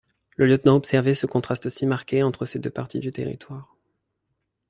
[0.35, 3.75] Le lieutenant observait ce contraste si marqué entre ces deux parties du territoire.